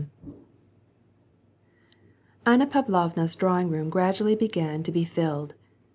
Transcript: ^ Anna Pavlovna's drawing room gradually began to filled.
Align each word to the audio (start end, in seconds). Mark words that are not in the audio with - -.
^ 0.01 0.05
Anna 2.43 2.65
Pavlovna's 2.65 3.35
drawing 3.35 3.69
room 3.69 3.91
gradually 3.91 4.35
began 4.35 4.81
to 4.81 5.05
filled. 5.05 5.53